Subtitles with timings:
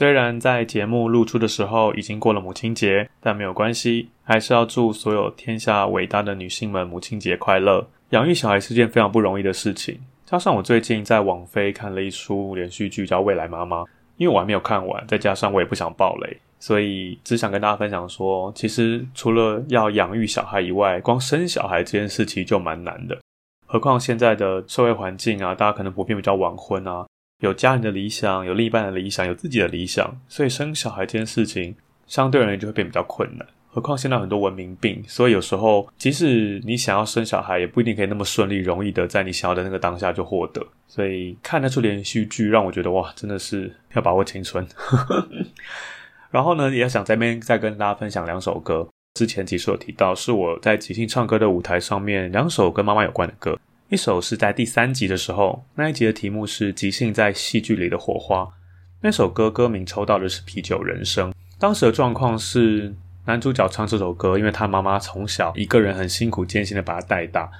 [0.00, 7.86] 虽然在节目录出的时候已经过了母亲节，但没有关系，还是要祝所有天下伟大的女性们母亲节快乐。
[8.12, 13.82] 养育小孩是件非常不容易的事情，加上我最近在网飞看了一出连续剧叫《未来妈妈》，
[14.16, 23.18] 因为我还没有看完，再加上我也不想暴雷，所以只想跟大家分享说，其实除了要养育小孩以外，光生小孩这件事情就蛮难的。
[23.66, 27.04] 何况现在的社会环境啊，大家可能普遍比较晚婚啊。
[27.40, 31.74] 有家人的理想，有另一半的理想，有自己的理想，所以生小孩这件事情
[32.06, 33.46] 相对而言就会变比较困难。
[33.72, 40.60] 何况现在很多文明病，所以有时候即使你想要生小孩，也不一定可以那么顺利、容易的在你想要的那个当下就获得。
[40.88, 44.66] 所以看得出连续剧，让我觉得哇，真的是要把握青春。
[46.32, 48.88] 然后呢，也想在边再跟大家分享两首歌。
[49.14, 53.58] 之前其实有提到，是我在即兴唱歌的舞台上面两首跟妈妈有关的歌。
[53.90, 58.48] 一首是在第三集的时候，那一集的题目是即兴在戏剧里的火花。
[59.00, 61.32] 那首歌歌名抽到的是《啤酒人生》。
[61.58, 67.50] 当时的状况是，男主角唱这首歌，因为他妈妈从小一个人很辛苦艰辛的把他带大，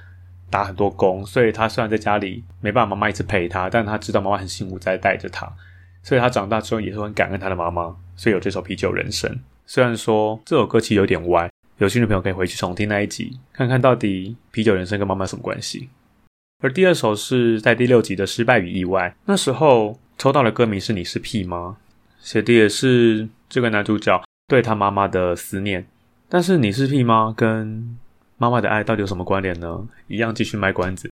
[0.49, 5.53] 打很多工，所以他虽然在家里没办法妈妈一直陪他，但他知道妈妈很辛苦在带着他，
[6.01, 9.29] 所以他长大之后也是很感恩他的妈妈，所以有这首《啤酒人生》。
[9.65, 15.89] 虽然说这首歌其实有点歪，有兴趣的朋友可以回去重听那一集，看看到底《啤酒人生》跟妈妈什么关系。
[16.61, 21.77] 而第二首是在第六集的失败与意外，那时候抽到的歌名是你是屁吗？
[22.19, 25.87] 写的也是这个男主角对他妈妈的思念。
[26.29, 27.33] 但是你是屁吗？
[27.35, 27.97] 跟
[28.37, 29.87] 妈妈的爱到底有什么关联呢？
[30.07, 31.09] 一样继续卖关子。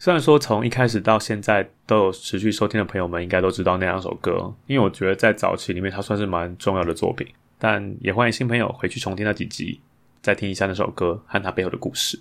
[0.00, 7.26] 虽然说从一开始到现在都有持续收听的朋友们应该都知道那两首歌，因为我觉得在早期里面它算是蛮重要的作品。
[7.58, 9.80] 但也欢迎新朋友回去重听那几集，
[10.20, 12.20] 再听一下那首歌和它背后的故事。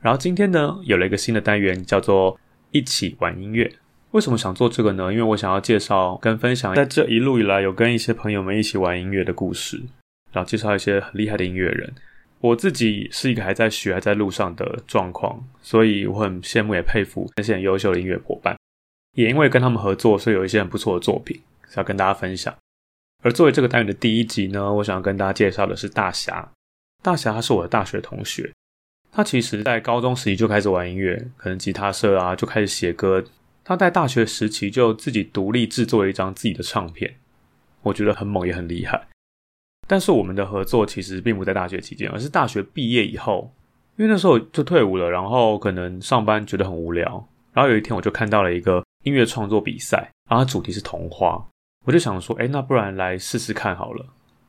[0.00, 2.38] 然后今天呢，有了一个新的单元，叫做
[2.70, 3.72] 一起玩音乐。
[4.12, 5.12] 为什么想做这个呢？
[5.12, 9.76] 因为我想要介绍跟分享，在这一路以来有跟一些朋友们一起玩音乐的故事，
[10.32, 11.92] 然后介绍一些很厉害的音乐人。
[12.40, 18.56] 我自己是一个还在学、还在路上的状况，所以我很羡慕也佩服那些很优秀的音乐伙伴。
[19.16, 21.40] 也因为跟他们合作，所以有一些很不错的作品
[21.74, 22.54] 要跟大家分享。
[23.24, 26.48] 而作为这个单元的第一集呢，我想要跟大家介绍的是大侠。
[27.02, 28.48] 大侠他是我的大学同学。
[29.10, 33.24] 他其实，在高中时期就开始玩音乐，可能吉他社啊，就开始写歌。
[33.64, 37.16] 他在大学时期就自己独立制作了一张自己的唱片，
[37.82, 39.08] 我觉得很猛，也很厉害。
[39.86, 43.52] 但是我们的合作其实并不在大学期间，而是大学毕业以后，
[43.96, 47.28] 因为那时候就退伍了，然后可能上班觉得很无聊。
[47.52, 51.44] 然后有一天，我就看到了一个音乐创作比赛，然后主题是童话，
[51.84, 54.06] 我就想说，哎，那不然来试试看好了。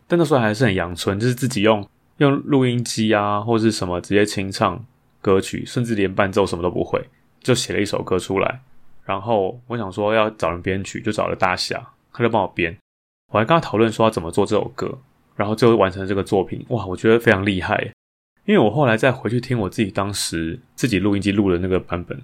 [0.08, 1.88] 但那时候还是很阳春，就是自己用。
[2.20, 4.82] 用录音机啊，或是什么直接清唱
[5.22, 7.04] 歌曲，甚至连伴奏什么都不会，
[7.42, 8.62] 就写了一首歌出来。
[9.04, 11.82] 然后我想说要找人编曲，就找了大侠，
[12.14, 12.78] 他就帮我编。
[13.32, 14.98] 我还跟他讨论说要怎么做这首歌，
[15.36, 16.66] 然后最后完成这个作品。
[16.70, 17.92] 哇，我觉得非常厉害。
[18.46, 22.20] 因为我后来再回去听我自己当时自己录音机录的那个版本，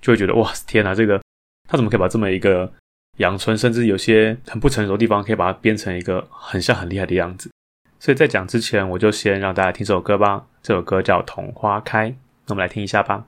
[0.00, 1.20] 就会觉得哇，天哪，这个
[1.68, 2.70] 他怎么可以把这么一个
[3.16, 7.50] 阳春，甚至有些很不成熟的地方，可以把它编成一个很像很厉害的样子。
[8.00, 10.46] 所以在讲之前，我就先让大家听这首歌吧。
[10.62, 12.08] 这首歌叫《桐花开》，
[12.46, 13.26] 那我们来听一下吧。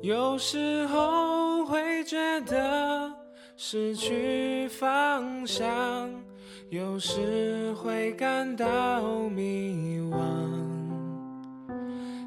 [0.00, 3.12] 有时候会觉得
[3.56, 6.11] 失去方向，
[6.72, 10.16] 有时会感到迷惘，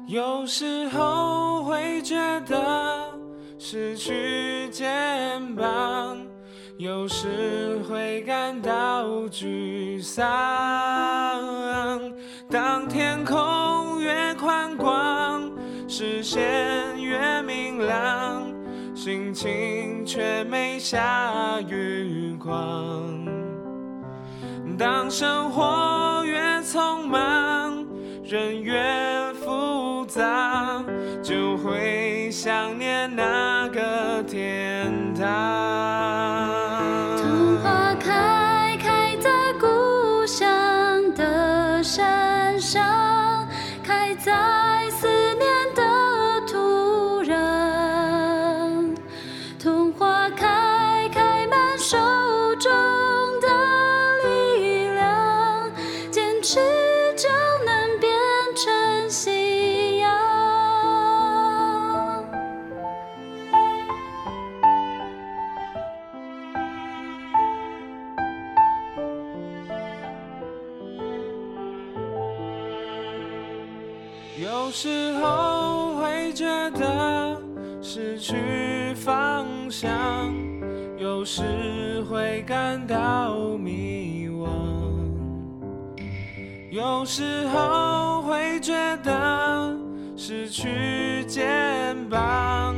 [0.06, 2.14] 有时候会觉
[2.46, 3.10] 得
[3.58, 4.86] 失去肩
[5.56, 6.16] 膀，
[6.76, 10.24] 有时会感到沮丧。
[12.48, 15.50] 当天空越宽广，
[15.88, 16.40] 视线
[17.02, 18.46] 越明亮，
[18.94, 23.25] 心情却没下雨光。
[24.78, 27.86] 当生活越匆忙，
[28.22, 28.82] 人越
[29.42, 30.84] 复杂，
[31.22, 36.55] 就会想念那个天堂。
[74.46, 77.36] 有时候会觉得
[77.82, 79.90] 失去方向，
[80.96, 81.42] 有时
[82.08, 84.46] 会感到迷惘，
[86.70, 88.72] 有时候会觉
[89.02, 89.76] 得
[90.16, 92.76] 失去肩膀，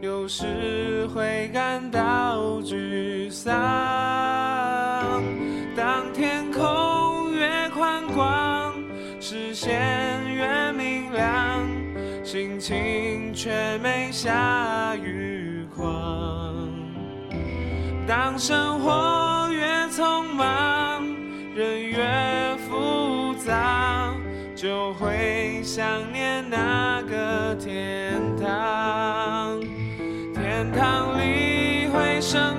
[0.00, 3.52] 有时会感到沮丧。
[5.74, 8.72] 当天空越宽广，
[9.20, 10.20] 视线，
[12.30, 16.68] 心情却没下雨狂。
[18.06, 21.02] 当生活越匆忙，
[21.54, 24.12] 人越复杂，
[24.54, 25.82] 就会想
[26.12, 29.58] 念那个天堂。
[30.34, 32.57] 天堂里会盛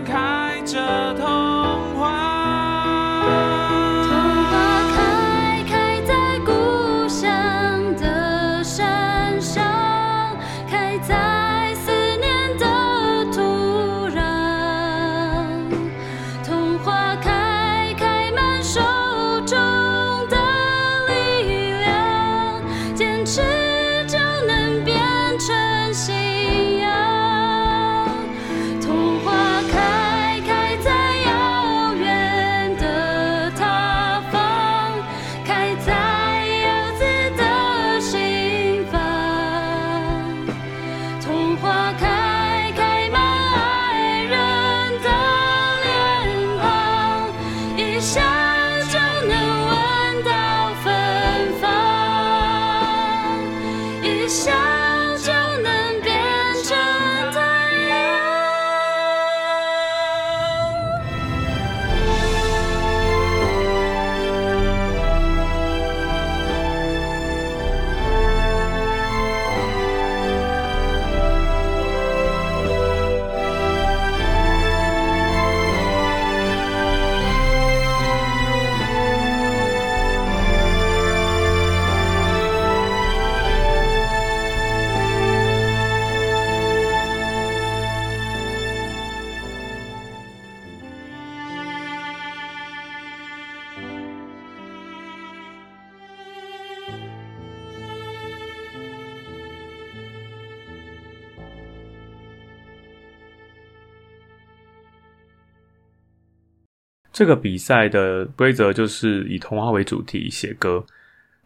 [107.19, 110.81] 这个比赛的规则就是以童话为主题写歌，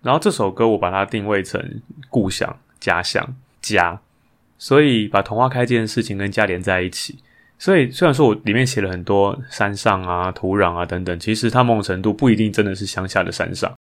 [0.04, 4.00] 然后这首歌我把它定位成故乡、家乡、家，
[4.60, 7.18] 所以把童话开这件事情跟家连在一起。
[7.58, 13.74] 所以虽然说我里面写了很多山上啊、土壤啊等等，其实它某种程度不一定真的是乡下的山上，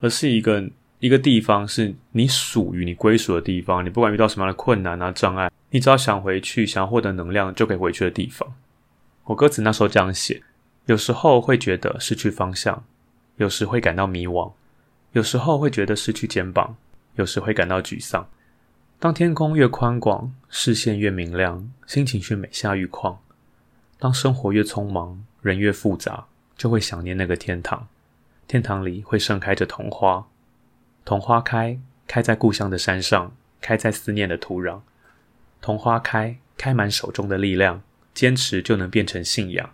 [0.00, 0.64] 而是一个
[1.00, 3.84] 一个地方是你属于你归属的地方。
[3.84, 8.48] 你不管遇到什么样的困难啊、障碍，你只要想回去、想要获得能量，就可以回去的地方。
[9.24, 10.40] 我歌词那时候这样写。
[10.86, 12.84] 有时候会觉得失去方向，
[13.36, 14.52] 有时会感到迷惘，
[15.12, 16.76] 有时候会觉得失去肩膀，
[17.14, 18.28] 有时会感到沮丧。
[18.98, 23.20] 当天空越宽广，视线越明亮，心情却每下愈况。
[23.98, 27.86] 当生活越匆忙，人越复杂，就会想念那个天堂。
[28.48, 30.26] 天堂里会盛开着桐花，
[31.04, 34.80] 桐花开，开在故乡的山上，开在思念的土壤。
[35.60, 39.70] 桐花开，开满手中的力量，坚持就能变成信仰。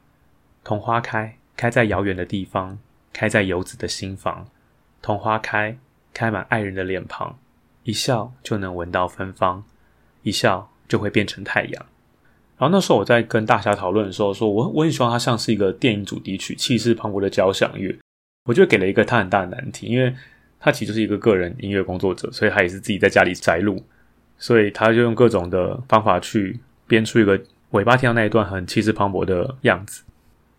[0.68, 2.78] 桐花开，开在遥远的地方，
[3.10, 4.46] 开在游子的心房。
[5.00, 5.78] 桐花开，
[6.12, 7.38] 开满爱人的脸庞，
[7.84, 9.64] 一笑就能闻到芬芳，
[10.24, 11.86] 一笑就会变成太阳。
[12.58, 17.98] 然后那时候我在跟大侠讨论的时候，说我我很希望它像是一个电影主题曲，气势磅礴的交响乐。
[18.44, 20.14] 我就给了一个他很大的难题，因为
[20.60, 23.82] 他其实就是一个个人音乐工作者，所以他也是自己在家里摘录，
[24.36, 30.02] 所以他就用各种的方法去编出一个尾巴听到那一段很气势磅礴的样子。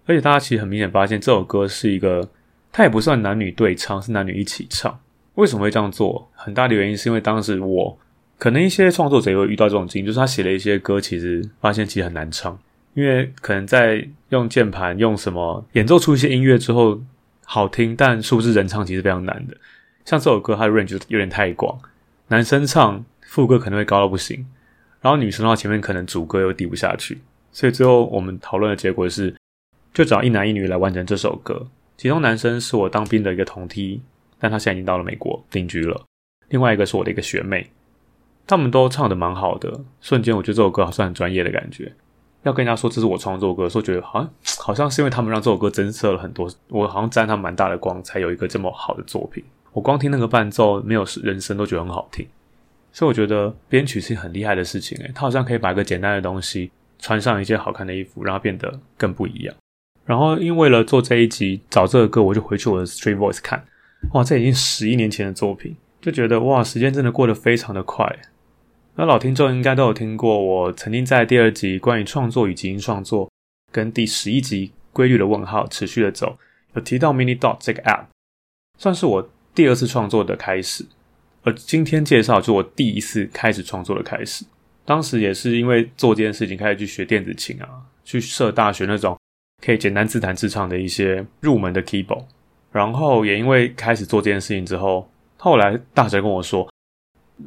[0.10, 2.28] 而且大家其实很明显发现，这首歌是一个，
[2.72, 5.00] 它也不算男女对唱，是男女一起唱。
[5.36, 6.28] 为什么会这样做？
[6.34, 7.96] 很大的原因是因为当时我
[8.40, 12.58] 可能一些创作者也会遇到这种经历，就是他写了一些歌，其实发现其实很难唱，
[12.96, 17.00] 因为可能在用键盘用什么演奏出一些音乐之后
[17.46, 19.56] 好听，但是不是人唱其实非常难的。
[20.06, 21.78] 像这首歌，它的 range 有点太广，
[22.30, 24.44] 男生唱副歌可能会高到不行，
[25.02, 27.20] 然后女生的话前面可能主歌又低不下去，
[27.52, 29.36] 所以最后我们讨论的结果是。
[29.94, 31.68] 就找一男一女来完成这首歌，
[31.98, 34.02] 其中男生是我当兵的一个同梯，
[34.40, 36.06] 但他现在已经到了美国定居了。
[36.50, 37.70] 另外一个是我的一个学妹，
[38.48, 41.92] 他们都唱的蛮好的，瞬间我觉得这首歌好像很专业的感觉。
[42.44, 49.44] 要跟人家说这是我创作歌，说觉得好像好像是因为他们让这首歌增色了很多，我好像沾他蛮大的光，才有一个这么好的作品。
[49.74, 52.26] 我光听那个伴奏，没有人声都觉得很好听，
[52.94, 59.54] 所以我觉得编曲是很厉害的事情诶，他好像可以把一个简单的东西穿上一件好看的衣服，让它变得更不一样。
[60.10, 63.64] 然后，因为了做这一集找这个歌，我就回去我的 Street Voice 看，
[64.14, 68.18] 哇，这已经十一年前的作品，就觉得哇，时间真的过得非常的快。
[68.96, 73.32] 那老听众应该都有听过，我曾经在第二集关于创作与即兴创作，
[73.72, 76.40] 跟第十一集规律的问号持续的走，
[76.74, 78.06] 有提到 Mini Dot 这个 App，
[78.80, 80.84] 算是我第二次创作的开始。
[81.44, 84.44] 而今天介绍就我第一次开始创作的开始，
[84.86, 87.70] 当时也是因为做这件事情开始去学电子琴啊，
[88.04, 89.16] 去设大学那种。
[89.62, 92.24] 可以简单自弹自唱的一些入门的 keyboard，
[92.72, 96.68] 然后也因为开始做这件事情之后，后来大学跟我说，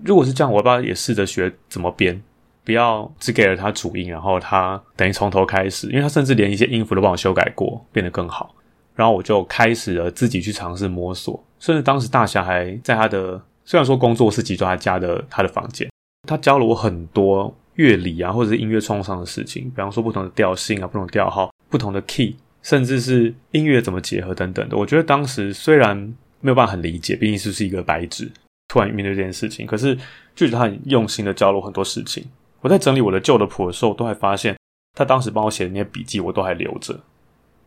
[0.05, 2.23] 如果是这样，我要不要也试着学怎么编，
[2.65, 8.55] 不要只给了他主音，然后他等于从头开始，因为他甚至连一些音符都帮我修改过，变得更好。
[8.95, 15.89] 然后我就开始了自己去尝试摸索，甚至当时大侠还在他的虽然说工作是集中他家的他的房间，
[16.29, 21.51] 他教了我很多乐理啊或者是音乐创作上的事情，比方说不同的调性啊，不同的调号。
[21.73, 25.97] 不同的 key，甚至是音乐怎么结合等等的，我觉得当时虽然
[26.41, 28.31] 没有办法很理解，毕竟是是一个白纸，
[28.69, 29.97] 突然面对这件事情，可是
[30.35, 32.23] 就是他很用心的教了我很多事情。
[32.61, 34.55] 我在整理我的旧的谱的时候，都还发现
[34.93, 37.01] 他当时帮我写的那些笔记，我都还留着，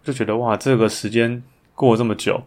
[0.03, 1.41] 就觉得哇，这个时间
[1.73, 2.41] 过了这么久，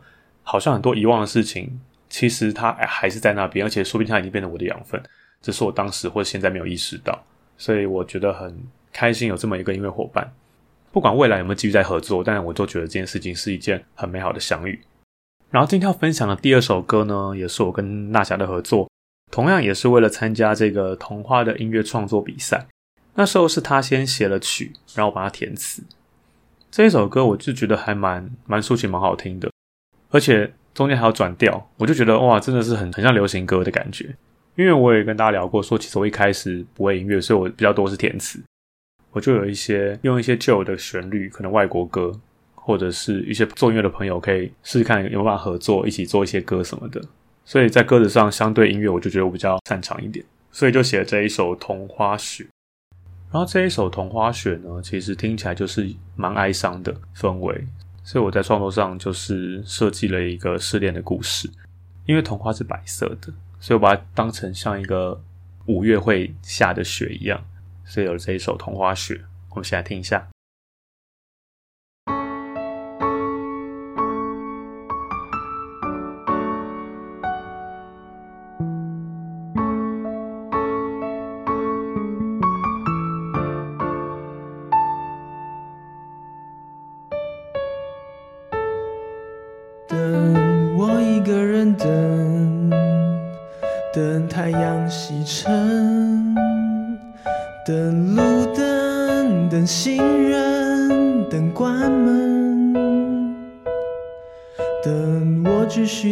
[0.45, 5.03] 好像很多遗忘的事情，其实他还是在那边，而且说不定他已经变成我的养分，
[5.43, 7.21] 只是我当时或者现在没有意识到，
[7.57, 8.57] 所以我觉得很
[8.93, 10.33] 开心有这么一个音乐伙伴。
[10.99, 14.81] 不管未来有没有继续在合作，但我都觉得这件事情是一件很美好的相遇。
[15.49, 18.90] 然后今天要分享的第二首歌呢，也是我跟娜霞的合作，
[19.31, 22.67] 同样也是为了参加这个童话的音乐创作比赛。
[23.14, 25.85] 那时候是他先写了曲，然后把它填词。
[26.69, 29.49] 这一首歌我就觉得还蛮蛮抒情、蛮好听的，
[30.11, 34.12] 而且中间还有转调，我就觉得哇，真的是很很像流行歌的感觉。
[34.57, 38.43] 因为我也跟大家聊过，说其实我一开始不会音乐，所以我比较多是填词。
[39.12, 42.12] 我就有一些用一些旧的旋律，可能外国歌，
[42.55, 47.03] 或者是一些做音乐的朋友可以试试看有有办法合作，一起做一些歌什么的。
[47.45, 52.45] 所以在歌词上，相对音乐，我就觉得我比较擅长一点，所以就写了这一首《桐花雪》。
[53.33, 57.65] 然后这一首《桐花雪》呢，其实听起来就是蛮哀伤的氛围，
[58.05, 61.50] 所以我在创作上就是设计了一个失恋的故事。
[62.05, 65.19] 因为桐花是白色的，所以我把它当成像一个
[65.67, 67.43] 五月会下的雪一样。
[67.88, 69.14] 所以有了这一首《童话雪》，
[69.50, 70.28] 我们先来听一下。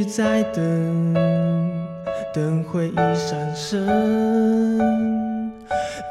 [0.07, 1.15] 在等，
[2.33, 3.85] 等回忆闪身，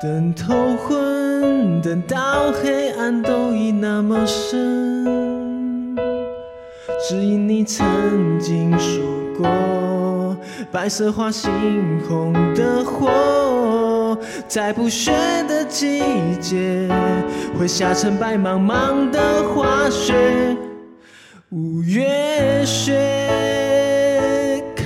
[0.01, 5.95] 等头昏，等到黑暗都已那么深。
[7.07, 7.85] 只因你曾
[8.39, 9.01] 经说
[9.37, 10.37] 过，
[10.71, 11.49] 白色花心
[12.07, 15.13] 红的火，在不雪
[15.47, 16.01] 的季
[16.41, 16.89] 节
[17.57, 20.13] 会下成白茫茫的花雪。
[21.51, 22.93] 五月雪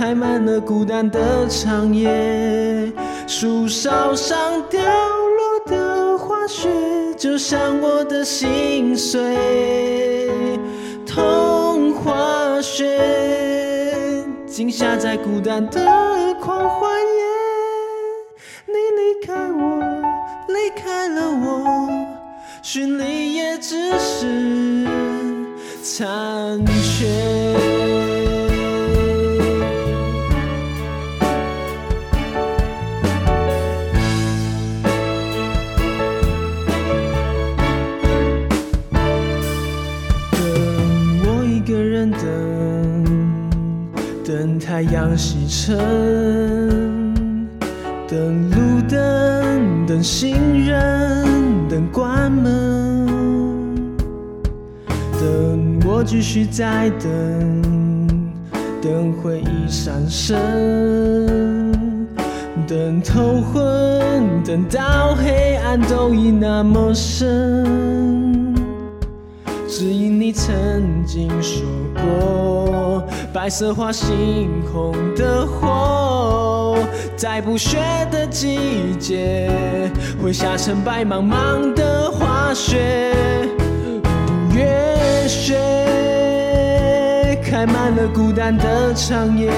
[0.09, 2.91] 开满了孤单的长夜，
[3.27, 6.67] 树梢上掉落的花雪，
[7.15, 9.37] 就像我的心碎。
[11.05, 15.79] 童话雪惊吓在孤单的
[16.41, 17.23] 狂欢夜，
[18.65, 19.79] 你离开我，
[20.47, 21.87] 离开了我，
[22.63, 24.87] 寻你也只是
[25.83, 27.68] 残缺。
[44.79, 45.77] 太阳西沉，
[48.07, 51.27] 等路灯，等行人，
[51.67, 53.05] 等关门，
[55.19, 58.07] 等我继续在等，
[58.81, 60.39] 等回忆闪身，
[62.65, 63.61] 等头昏，
[64.45, 68.55] 等到黑暗都已那么深。
[69.67, 70.53] 只因你曾
[71.05, 76.77] 经说过，白色花心红的火，
[77.15, 77.77] 在不雪
[78.11, 79.51] 的季节
[80.21, 83.13] 会下成白茫茫的花雪。
[84.03, 85.59] 五月雪
[87.43, 89.51] 开满了孤单的长夜，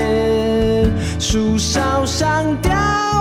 [1.17, 2.71] 树梢上掉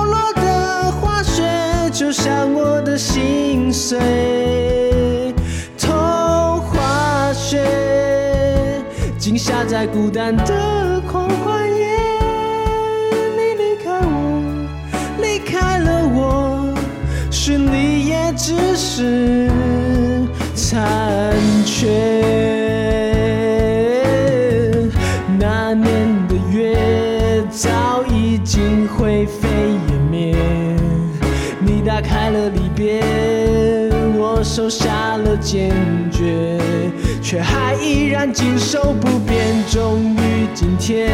[0.05, 1.45] 落的花雪，
[1.93, 4.90] 就像我的心碎。
[9.21, 11.89] 惊吓在孤单的狂欢夜，
[13.37, 14.43] 你离开我，
[15.21, 16.75] 离开了我，
[17.31, 19.51] 寻你也只是
[20.55, 21.87] 残缺。
[25.39, 25.87] 那年
[26.27, 29.49] 的月早已经灰飞
[29.91, 30.35] 烟灭，
[31.61, 33.03] 你打开了离别，
[34.17, 35.77] 我收下了坚
[36.11, 36.59] 决，
[37.31, 39.65] 却还依然紧守不变。
[39.71, 41.13] 终于今天，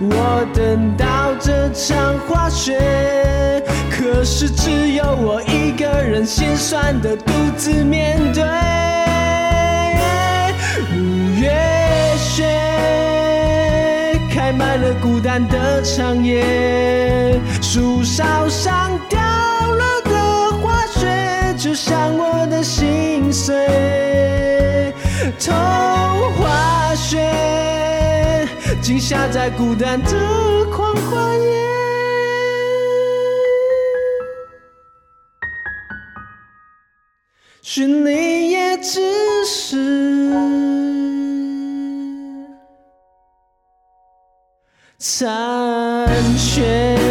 [0.00, 8.42] 我等到这场滑雪，可是只有我一个人心酸的独自面对。
[10.96, 11.52] 五月
[12.16, 12.42] 雪
[14.32, 23.54] 开满了孤单的长夜，树梢上掉落的花雪，就像我的心碎。
[25.38, 28.48] 童话雪
[28.80, 31.54] 惊吓在孤单的狂欢夜。
[37.62, 39.00] 寻你也只
[39.44, 40.34] 是
[44.98, 47.03] 残缺。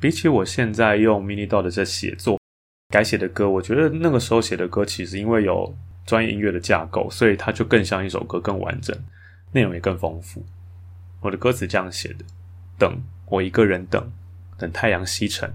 [0.00, 2.38] 比起我现在用 Mini DAW 在写作
[2.88, 8.96] 改写的歌，我觉得那个时候写的歌其实因为有专业音乐的架构，所以它就更像一首歌，更完整，
[9.52, 10.44] 内容也更丰富。
[11.20, 12.24] 我的歌词这样写的：
[12.78, 14.12] 等我一个人等，
[14.56, 15.52] 等太阳西沉，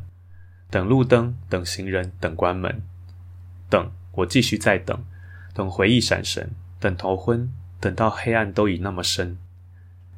[0.69, 2.83] 等路灯，等行人，等关门，
[3.69, 5.05] 等我继续在等，
[5.53, 6.51] 等回忆闪神，
[6.81, 9.37] 等头昏，等到黑暗都已那么深。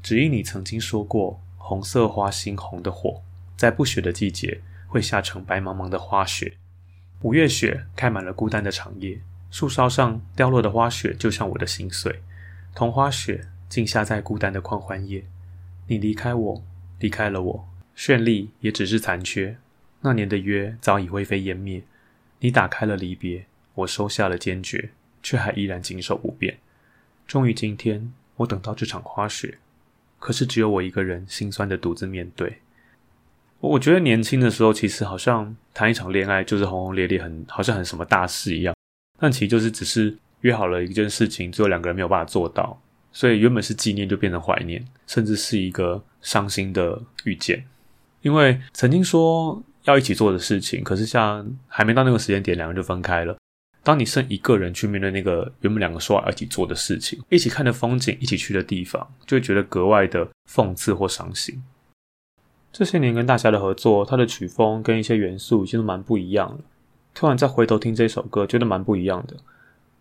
[0.01, 3.21] 只因你曾经说过，红色花心红的火，
[3.55, 6.53] 在不雪的季节会下成白茫茫的花雪。
[7.21, 12.21] 五月雪开满了孤单的长夜，树梢上掉落的花雪就像我的心碎。
[12.75, 15.25] 同花雪竟下在孤单的狂欢夜，
[15.87, 16.63] 你离开我，
[16.99, 19.57] 离开了我，绚丽也只是残缺。
[20.01, 21.81] 那年的约早已灰飞烟灭，
[22.39, 24.91] 你打开了离别，我收下了坚决，
[25.23, 26.57] 却还依然谨守不变。
[27.25, 29.57] 终于今天，我等到这场花雪，
[30.19, 32.59] 可是只有我一个人心酸的独自面对。
[33.59, 38.75] 我觉得年轻的时候，其实好像谈一场恋爱就是轰轰烈烈，很好像很什么大事一样。
[39.17, 42.79] 但其实就是只是约好了一件事情，最后两个人没有办法做到，
[43.11, 47.65] 所以原本是纪念就变成怀念，甚至是一个伤心的遇见。
[48.21, 53.35] 因为曾经说要一起做的事情，可是像还没到那个时间点，两个人就分开了。
[53.81, 61.63] 当你剩一个人去面对那个原本两个说要一起做的事情，一起看的风景，一起去的地方，就会觉得格外的讽刺或伤心。
[62.77, 66.57] 这些年跟大侠的合作，他的曲风跟一些元素已经都蛮不一样了。
[67.13, 69.37] 突然再回头听这首歌，觉得蛮不一样的，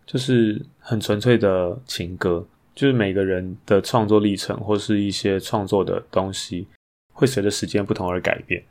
[0.05, 6.67] 就是很纯粹的情歌，就是每个人的创作历程或是一些创作的东西，
[7.13, 8.61] 会随着时间不同而改变。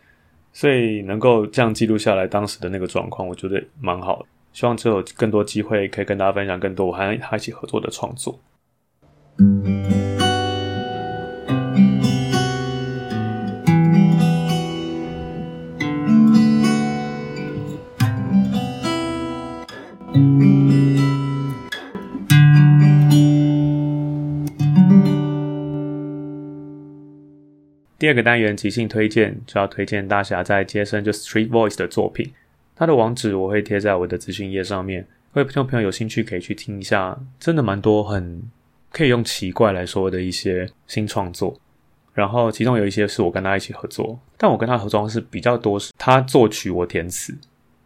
[0.53, 4.27] 所以能够这样记录下来当时的那个状况，我觉得蛮好的。
[4.53, 8.39] 希望之后更多机会可以跟大家分享更多我和他一起合作的创作。
[28.05, 32.31] 第二个单元即兴推荐，就要推荐大侠在接生就 Street Voice 的作品。
[32.77, 38.43] 他的网址我会贴在我的资讯页上面，各位听众朋友有兴趣可以去听一下，真的蛮多很
[38.93, 41.59] 可以用奇怪来说的一些新创作。
[42.13, 47.35] 然后其中有一些是我跟他一起合作，但我跟他合作是比较多是他作曲我填词。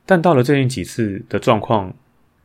[0.04, 1.94] 但到了最近几次的状况，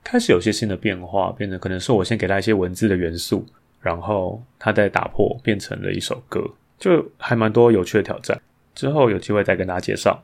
[0.04, 3.44] 开始有些新的变化，变得可能是我先给他一些文字的元素，
[3.82, 6.48] 然后他再打破变成了一首歌。
[6.84, 8.38] 就还蛮多有趣的挑战，
[8.76, 10.22] 之后有机会再跟大家介绍。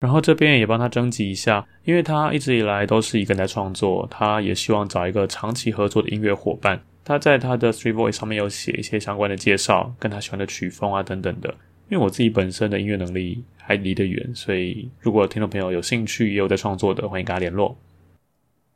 [0.00, 6.78] 然后这边也帮他征集一下，因为他一直以来都是一个人在创作，他也希望找一个长期合作的音乐伙伴。
[7.06, 11.48] 他在他的 Three Voice 上面有写一些相关的介绍，跟他喜欢的曲风啊等等的。
[11.88, 17.78] 因为我自己本身的音乐能力还离得远，所以如果听众朋友有兴趣也有在创作的，欢迎跟他联络。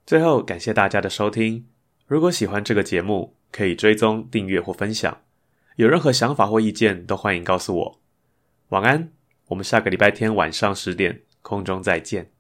[0.07, 1.67] 最后感谢大家的收听，
[2.07, 5.15] 如果喜欢这个节目，可以追踪、订阅或分享。
[5.77, 8.01] 有任何想法或意见，都欢迎告诉我。
[8.69, 9.09] 晚安，
[9.49, 12.31] 我们下个礼拜天晚上十点空中再见。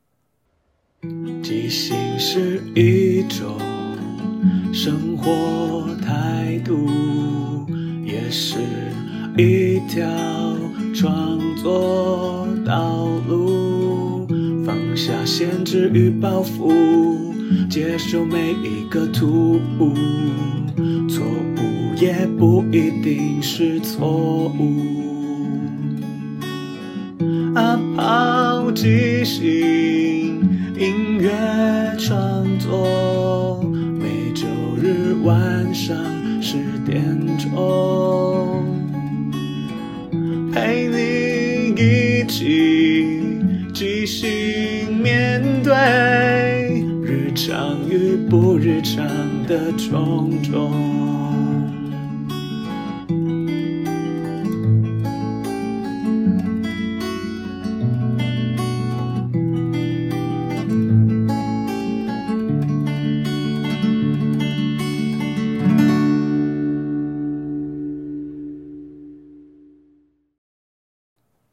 [1.43, 3.59] 即兴是一种
[4.73, 7.67] 生活态度，
[8.05, 8.59] 也是
[9.37, 10.07] 一条
[10.95, 14.29] 创作道路。
[14.65, 16.71] 放下限制与包袱，
[17.69, 19.95] 接受每一个突兀
[21.09, 21.62] 错误。
[22.03, 24.83] 也不一定是错误。
[27.55, 29.41] 啊，抛即兴
[30.77, 31.31] 音乐
[32.01, 33.63] 创作，
[34.01, 34.49] 每周
[34.83, 35.97] 日晚上
[36.43, 37.05] 十点
[37.39, 38.65] 钟，
[40.53, 43.21] 陪你一起
[43.73, 49.07] 即兴面对日常与不日常
[49.47, 51.12] 的种种。